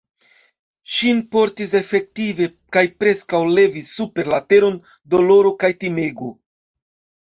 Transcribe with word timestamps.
Ŝin 0.93 1.19
portis 1.35 1.75
efektive 1.81 2.49
kaj 2.79 2.85
preskaŭ 3.05 3.45
levis 3.61 3.95
super 4.01 4.35
la 4.35 4.43
teron 4.51 4.85
doloro 5.17 5.57
kaj 5.65 5.75
timego. 5.87 6.37